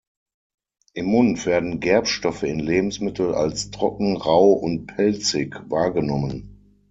Im 0.95 1.05
Mund 1.05 1.45
werden 1.45 1.79
Gerbstoffe 1.79 2.41
in 2.41 2.57
Lebensmitteln 2.57 3.35
als 3.35 3.69
trocken, 3.69 4.17
rau 4.17 4.51
und 4.53 4.87
pelzig 4.87 5.55
wahrgenommen. 5.69 6.59